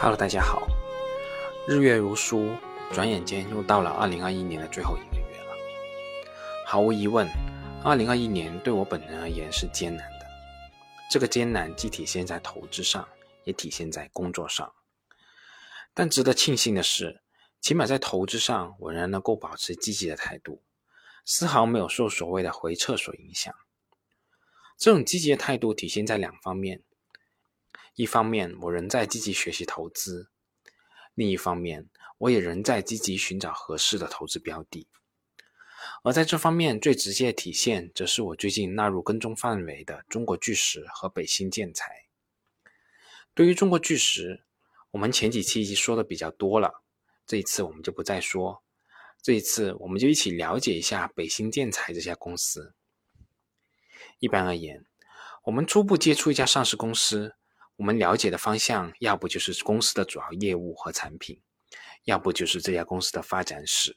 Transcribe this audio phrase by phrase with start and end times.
[0.00, 0.64] Hello，大家好。
[1.66, 2.56] 日月如梭，
[2.92, 5.56] 转眼间又到了二零二一年的最后一个月了。
[6.64, 7.28] 毫无疑问，
[7.82, 10.26] 二零二一年对我本人而言是艰难的。
[11.10, 13.08] 这个艰难既体现在投资上，
[13.42, 14.72] 也体现在工作上。
[15.92, 17.20] 但值得庆幸的是，
[17.60, 20.62] 起码在投资上，我仍然能够保持积极的态度，
[21.24, 23.52] 丝毫没有受所谓的回撤所影响。
[24.78, 26.84] 这种积极的态度体现在两方面：
[27.94, 30.30] 一方面，我仍在积极学习投资。
[31.14, 34.86] 另一方面，我也仍在积极寻找合适的投资标的，
[36.04, 42.06] 而在这方面最直接的体现，则是我最近纳入跟踪范围的中国巨石和北新建材。
[43.34, 44.44] 对于中国巨石，
[44.92, 46.84] 我们前几期已经说的比较多了，
[47.26, 48.62] 这一次我们就不再说。
[49.20, 52.74] 这一次，我们就一起了解一下北新建材这家公司。
[54.20, 54.86] 一般而言，
[55.42, 57.34] 我们初步接触一家上市公司。
[57.78, 61.40] 我们了解的方向，要不就是公司的主要业务和产品，
[62.02, 63.96] 要不就是这家公司的发展史。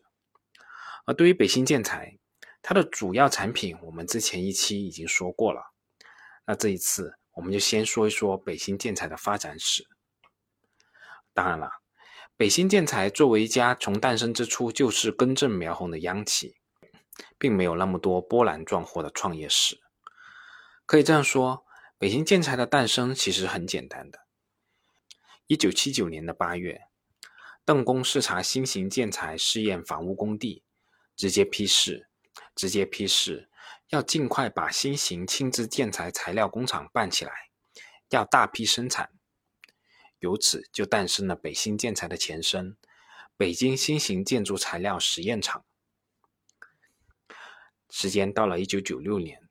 [1.05, 2.19] 而对于北新建材，
[2.61, 5.73] 它的主要产品，我们之前一期已经说过了。
[6.45, 9.83] 那这一次，我们就先说一说北新建材的发展史。
[11.33, 11.71] 当然了，
[12.37, 16.55] 北新建材作为一家从诞生之初就是根正苗红的央企，
[17.39, 19.79] 并没有那么多波澜壮阔的创业史。
[20.85, 21.65] 可以这样说。
[22.01, 24.25] 北新建材的诞生其实很简单的。
[25.45, 26.85] 一九七九年的八月，
[27.63, 30.63] 邓公视察新型建材试验房屋工地，
[31.15, 32.09] 直接批示，
[32.55, 33.51] 直接批示
[33.89, 37.31] 要尽快把新型轻质建材材料工厂办起来，
[38.09, 39.11] 要大批生产。
[40.17, 42.75] 由此就诞生了北新建材的前身——
[43.37, 45.63] 北京新型建筑材料实验厂。
[47.91, 49.50] 时间到了一九九六年。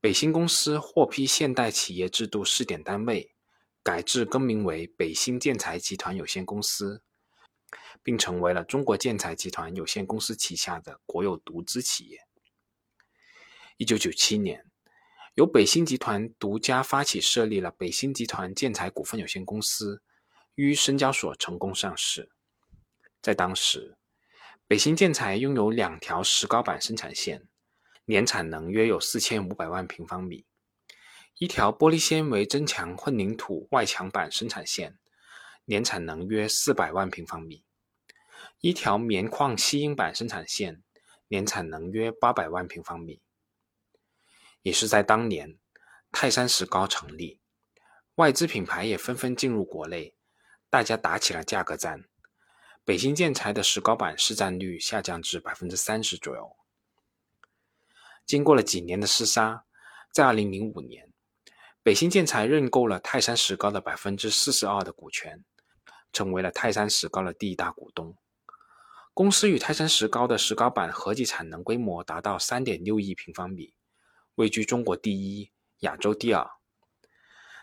[0.00, 3.34] 北新公司获批现代企业制度试点单位，
[3.82, 7.02] 改制更名为北新建材集团有限公司，
[8.00, 12.20] 并成为了中国建材集团有限公司旗下的国有独资企业。
[13.76, 14.64] 一九九七年，
[15.34, 20.00] 由北新集团独家发起设立了北新集团建材股份有限公司，
[20.54, 22.30] 于深交所成功上市。
[23.20, 23.98] 在当时，
[24.68, 27.48] 北新建材拥有两条石膏板生产线。
[28.10, 30.46] 年产能约有四千五百万平方米，
[31.36, 34.98] 一条玻璃纤维增强混凝土外墙板生产线，
[35.66, 37.66] 年产能约四百万平方米，
[38.60, 40.82] 一条棉矿吸音板生产线，
[41.28, 43.20] 年产能约八百万平方米。
[44.62, 45.58] 也是在当年，
[46.10, 47.42] 泰山石膏成立，
[48.14, 50.14] 外资品牌也纷纷进入国内，
[50.70, 52.04] 大家打起了价格战，
[52.86, 56.57] 北新建材的石膏板市占率下降至百分之三十左右。
[58.28, 59.64] 经过了几年的厮杀，
[60.12, 61.10] 在二零零五年，
[61.82, 65.42] 北新建材认购了泰山石膏的百分之四十二的股权，
[66.12, 68.14] 成为了泰山石膏的第一大股东。
[69.14, 73.72] 公司与泰山石膏的石膏板合计产能规模达到三点六亿平方米，
[74.34, 76.46] 位居中国第一、亚洲第二。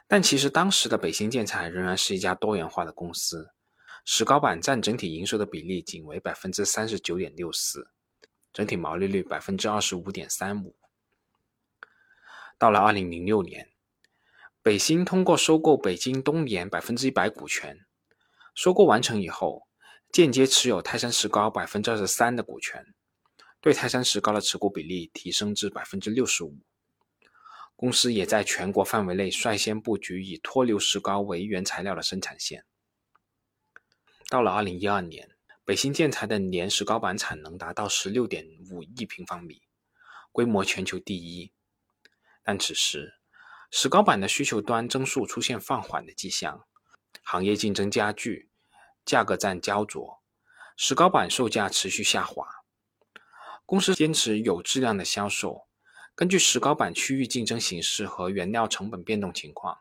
[0.07, 3.51] 但其实当时的北新建材仍然是一家多元化的公司，
[4.03, 7.91] 石膏板占整体营收的比例仅为百分之三十九点六四。
[8.55, 10.77] 整体毛利率百分之二十五点三五。
[12.57, 13.69] 到了二零零六年，
[14.61, 17.85] 北新通过收购北京东联百分之一百股权，
[18.53, 19.67] 收购完成以后，
[20.09, 22.95] 间接持有泰山石膏百分之二十三的股权，
[23.59, 26.55] 对泰山石膏的持股比例提升至百分之六十五。
[27.75, 32.63] 公司也在全国范围内率先布局以脱硫石膏为原材料的生产线。
[34.29, 35.34] 到了二零一二年。
[35.65, 39.63] 北新建材的年石膏板产能达到十六点五亿平方米，
[40.31, 41.51] 规模全球第一。
[42.43, 43.15] 但此时，
[43.71, 46.67] 石膏板的需求端增速出现放缓的迹象，
[47.23, 48.51] 行业竞争加剧，
[49.03, 50.21] 价格战焦灼，
[50.77, 52.47] 石膏板售价持续下滑。
[53.65, 55.67] 公司坚持有质量的销售，
[56.13, 59.79] 根据石膏板区域竞争形势和原料成本变动情况，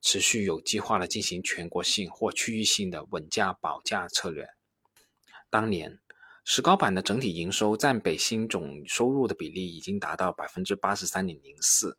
[0.00, 4.55] 持续有计划的进行全国性或区域性的稳价保价策略。
[5.56, 5.98] 当年，
[6.44, 11.96] 石膏板的整体营收占北新总收入的比例已经达到百分之八十三点零四，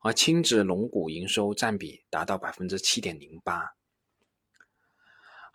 [0.00, 3.74] 而轻质龙骨营收占比达到百分之七点零八。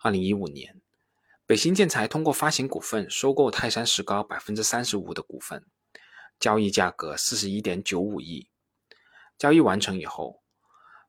[0.00, 0.82] 二零一五年，
[1.46, 5.64] 北新建材通过发行股份收购泰山石膏百分之三十五的股份，
[6.38, 8.50] 交易价格四十一点九五亿。
[9.38, 10.42] 交易完成以后，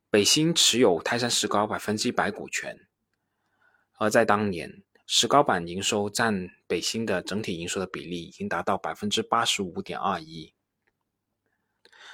[0.09, 2.87] 北新持有泰山石膏百分之一百股权，
[3.97, 4.81] 而在当年。
[5.07, 10.53] 石膏板营收占北新的整体营收的比例已经达到百分之八十五点二一。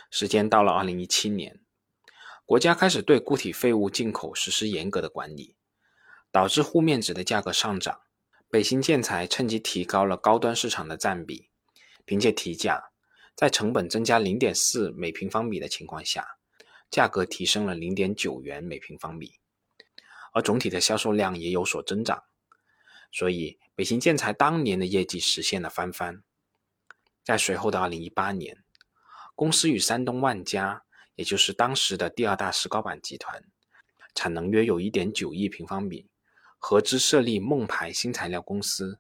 [0.10, 1.62] 时间到了二零一七年，
[2.46, 5.56] 国家开始对固体废物进口实施严格的管理，
[6.34, 8.02] 导致沪面纸的价格上涨。
[8.50, 11.50] 北新建材趁机提高了高端市场的占比，
[12.04, 12.92] 凭借提价，
[13.34, 16.28] 在成本增加零点四每平方米的情况下，
[16.90, 19.40] 价格提升了零点九元每平方米，
[20.34, 22.26] 而总体的销售量也有所增长。
[23.12, 26.24] 所以，北新建材当年的业绩实现了翻番。
[27.24, 28.64] 在随后的二零一八年，
[29.36, 30.84] 公司与山东万家，
[31.16, 33.44] 也就是当时的第二大石膏板集团，
[34.16, 36.10] 产能约有一点九亿平方米，
[36.58, 39.00] 合资设立梦牌新材料公司，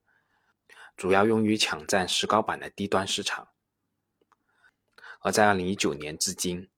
[0.95, 3.47] 主要用于抢占石膏板的低端市场。
[5.21, 6.69] 而在二零一九年至今，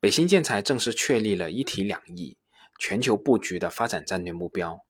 [0.00, 2.36] 北新建材正式确立了一体两翼、
[2.78, 4.84] 全球布局的发展战略目标。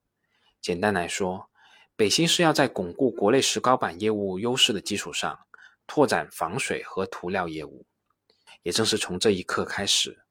[0.60, 1.50] 简单来说，
[1.96, 5.46] 北新是要在巩固国内石膏板业务优势的基础上，
[5.87, 7.87] 拓展防水和涂料业务。
[8.64, 10.25] 也正是从这一刻开始，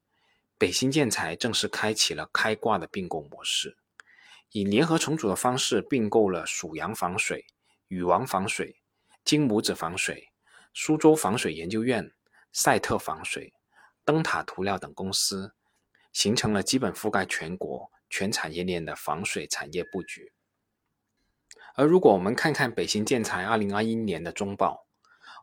[0.58, 3.78] 北新建材正式开启了开挂的并购模式，
[4.50, 7.46] 以联合重组的方式并购了蜀阳防水、
[7.88, 8.76] 禹王防水、
[9.24, 10.28] 金拇指防水、
[10.74, 12.12] 苏州防水研究院、
[12.52, 13.54] 赛特防水、
[14.04, 15.54] 灯塔涂料等公司，
[16.12, 20.30] 形成了基本覆盖全国全产业链的防水产业布局。
[21.76, 24.86] 而如果我们看看北新建材二零二一年的中报，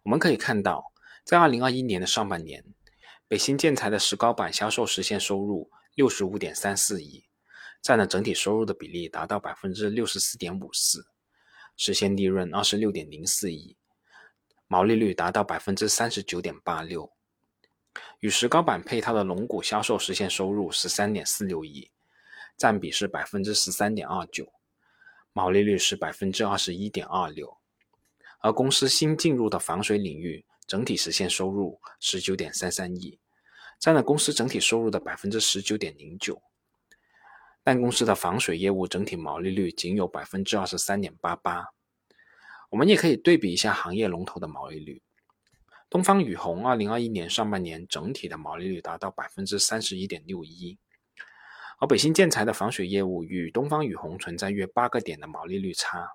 [0.04, 0.94] 我们可以看到，
[1.26, 2.64] 在二零二一年的上半年，
[3.28, 7.26] 北新建材的石膏板销售实现收入六十五点三四亿，
[7.82, 11.06] 占了整体收入的比例达到百分之六十四点五四，
[11.76, 13.76] 实现利润二十六点零四亿，
[14.68, 17.12] 毛利率达到百分之三十九点八六，
[18.22, 21.92] 与石膏板配套的龙骨销售实现收入十三点四六亿，
[22.56, 24.50] 占比是百分之十三点二九。
[25.34, 27.58] 毛利率是百分之二十一点二六，
[28.40, 33.18] 而公司新进入的防水领域整体实现收入十九点三三亿，
[33.80, 36.42] 占了公司整体收入的百分之十九点零九。
[37.64, 41.68] 但公司的防水业务整体毛利率仅有百分之二十三点八八。
[42.70, 45.02] 我们也可以对比一下行业龙头的毛利率，
[45.90, 50.78] 东方雨虹二零二一年上半年整体的毛利率达到百分之三十一点六一。
[51.82, 56.12] 而北新建材的防水业务与东方雨虹存在约八个点的毛利率差，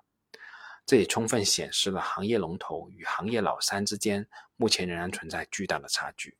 [0.85, 6.37] 这也充分显示了行业龙头与行业老三之间目前仍然存在巨大的差距。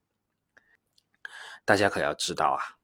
[1.66, 2.80] 大家可要知道啊，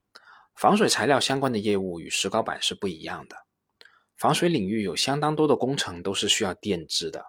[0.53, 3.37] 防水材料相关的业务与石膏板是不一样的。
[4.17, 7.25] 防水领域有相当多的工程都是需要垫资的，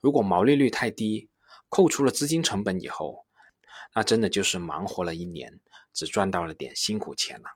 [0.00, 1.30] 如果毛利率太低，
[1.68, 3.24] 扣除了资金成本以后，
[3.94, 5.60] 那真的就是忙活了一年，
[5.92, 7.55] 只赚到了点辛苦钱了。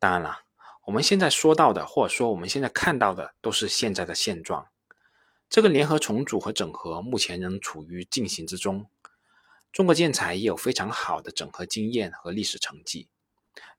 [0.00, 0.40] 当然了，
[0.86, 4.66] 我们现在说到的，或者说我们现在看到的，都是现在的现状。
[5.50, 8.86] 这个联合重组和整合目前仍处于进行之中。
[9.70, 13.08] 中国建材也有非常好的整合经验和历史成绩。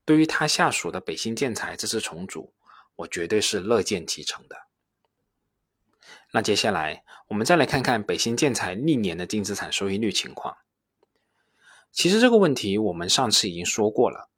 [0.06, 2.54] 对于他下属的北新建材这次重组，
[2.98, 4.68] 我绝对是乐见其成的。
[6.32, 10.58] 那接下来我们再来看看北新建材历年的净资产收益率情况。
[11.92, 14.30] 其实这个问题我们上次已经说过了。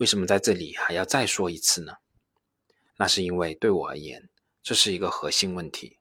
[0.00, 1.92] 为什么在这里还要再说一次呢？
[2.96, 4.30] 那是因为对我而言，
[4.62, 5.98] 这是一个核心问题。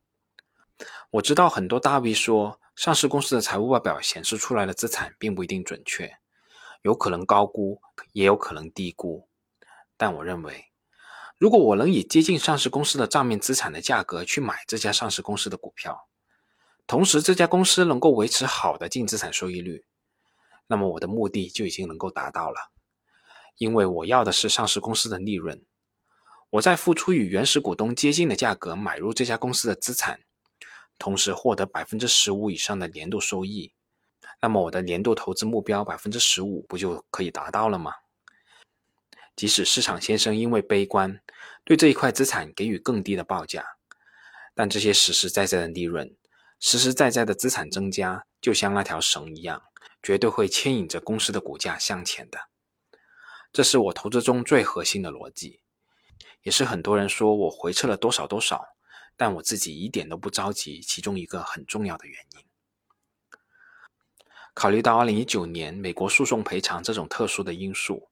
[1.10, 6.18] 我知道很多大 V 说，上市公司的财务报表显示出来的资产并不一定准确，
[6.82, 7.82] 有可能高估，
[8.14, 9.28] 也有可能低估。
[9.98, 10.72] 但我认为，
[11.38, 16.08] 如果我能以接近上市公司的账面资产的价格去买这家上市公司的股票，
[16.88, 19.84] 同时这家公司能够维持好的净资产收益率，
[20.68, 22.72] 那么我的目的就已经能够达到了。
[23.60, 25.62] 因为我要的是上市公司的利润，
[26.50, 30.22] 我在付出与原始股东接近的价格买入这家公司的资产，
[30.98, 33.74] 同时获得百分之十五以上的年度收益，
[34.42, 37.92] 那么我的年度投资目标百分之十五不就可以达到了吗？
[39.36, 41.20] 即使市场先生因为悲观，
[41.66, 43.66] 对这一块资产给予更低的报价，
[44.56, 46.16] 但这些实实在在的利润，
[46.62, 49.62] 实实在在的资产增加，就像那条绳一样，
[50.02, 52.48] 绝对会牵引着公司的股价向前的。
[53.52, 55.62] 这是我投资中最核心的逻辑，
[56.44, 58.64] 也是很多人说我回撤了多少多少，
[59.18, 60.80] 但我自己一点都不着急。
[60.82, 62.46] 其中一个很重要的原因，
[64.54, 68.10] 考虑到二零一九年美国诉讼赔偿这种特殊的因素，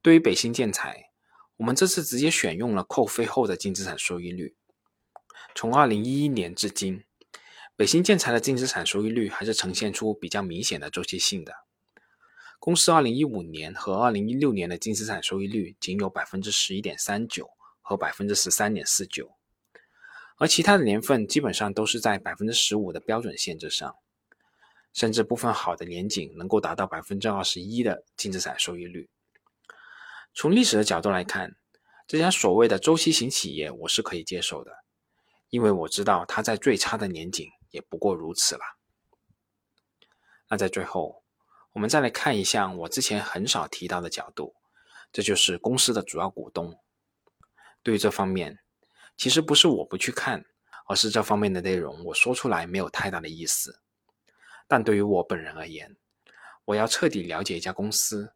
[0.00, 1.10] 对于北新建材，
[1.58, 4.56] 我们这次直接选用了扣非后的净资产收益率。
[5.54, 7.04] 从二零一一年至今，
[7.76, 11.65] 北新建材的净资产收益率还是呈现出比较明显的周期性的。
[12.66, 17.48] 公司二零一五年和二零一六年的净资产收益率仅有百分之十一点三九
[17.80, 19.36] 和百分之十三点四九，
[20.36, 23.94] 而其他的年份基本上都是在百分之十五的标准线之上，
[24.92, 29.08] 甚至部分好的年景能够达到百分之二十一的净资产收益率。
[30.34, 31.54] 从历史的角度来看，
[32.08, 34.72] 这家所谓的周期型企业，我是可以接受的，
[35.50, 38.62] 因为我知道它在最差的年景也不过如此了。
[40.48, 41.22] 那在最后，
[41.76, 44.56] 我们再来看一项我之前很少提到的角度，
[45.12, 46.74] 这就是公司的主要股东。
[47.82, 48.60] 对于这方面，
[49.14, 50.42] 其实不是我不去看，
[50.86, 53.82] 而是这方面的内容我说出来没有太大的意思。
[54.66, 55.94] 但对于我本人而言，
[56.64, 58.32] 我要彻底了解一家公司，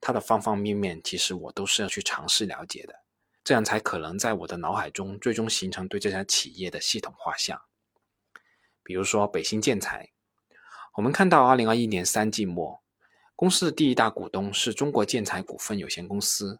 [0.00, 2.94] 它的方方面面，其实我都是要去尝试了解的，
[3.42, 7.60] 这样才可能在我的脑海中最终形成对这家企业的系统画像。
[8.84, 10.12] 比如说北新建材。
[10.94, 12.82] 我们看到，二零二一年三季末，
[13.36, 16.58] 公司的第一大股东是中国建材股份有限公司，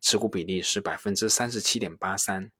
[0.00, 2.50] 持股比例是百分之三十七点八三。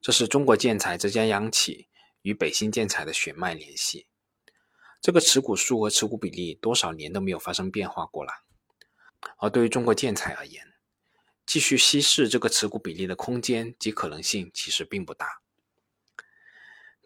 [0.00, 1.88] 这是中国建材这家央企
[2.20, 4.06] 与北新建材的血脉联系。
[5.00, 8.32] 这个持股数和持股比例多少年都没有发生变化过了。
[9.38, 10.74] 而对于中国建材而言，
[11.46, 15.41] 继续稀释这个持股比例的空间及可能性其实并不大。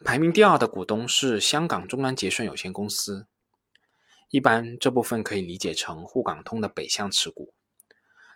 [0.05, 3.27] 排名第二的股东是香港中安结算有限公司，
[4.31, 7.55] 一般这部分可以理解成沪港通的北向持股，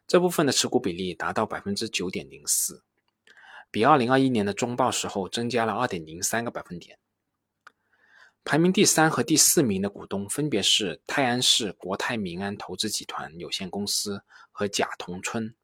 [0.07, 2.83] 这部分的持股比例达到百分之九点零四，
[3.71, 6.99] 比二零二一年的中报时候增加了二点零三个百分点。
[8.43, 15.55] 排名第三和第四名的股东分别是泰安市国泰民安投资集团有限公司和贾同春，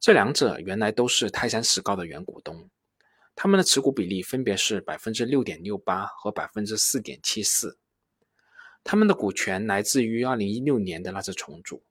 [0.00, 2.68] 这两者原来都是泰山石膏的原股东。
[3.40, 7.78] 他们的持股比例分别是百分之六点六八和百分之四点七四。
[8.82, 11.84] 他们的股权来自于二零一六年的那次重组。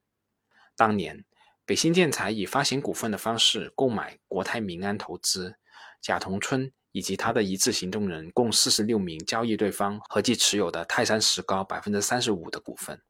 [0.76, 1.24] 当年，
[1.66, 5.56] 北新建材以发行股份的方式购买国泰民安投资、
[6.02, 13.02] 贾同春以及他的一致行动人共四十六名交易对方合计持有的泰山石膏百分之三十五的股份。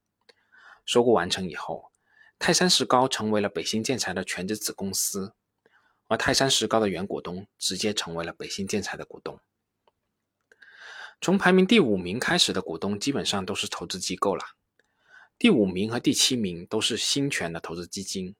[0.85, 1.91] 收购完成以后，
[2.37, 5.33] 泰山石膏成为了北新建材的全资子公司。
[6.07, 9.39] 而泰山石膏的原股东直接成为了北新建材的股东。
[11.19, 14.43] 从排名第五名开始的股东基本上都是投资机构了，
[15.37, 18.35] 第五名和第七名都是新权的投资基金，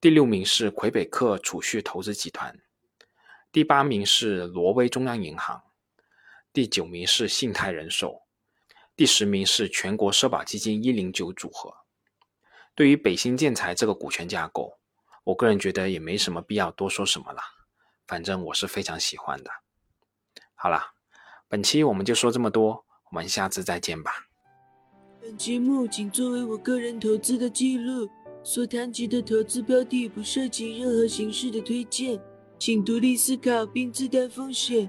[0.00, 2.58] 第六名是魁北克储蓄投资集团，
[3.52, 5.62] 第八名是挪威中央银行，
[6.52, 8.22] 第九名是信泰人寿，
[8.96, 11.72] 第十名是全国社保基金一零九组合。
[12.74, 14.78] 对于北新建材这个股权架构。
[15.28, 17.40] 我个人觉得也没什么必要多说什么了，
[18.06, 19.50] 反正我是非常喜欢的。
[20.54, 20.80] 好了，
[21.48, 24.10] 本期我们就说这么多，我们下次再见吧。
[25.20, 28.08] 本节目仅作为我个人投资的记录，
[28.42, 32.18] 所谈及的投资标的不涉及任何形式的推荐，
[32.58, 34.88] 请独立思考并自担风险。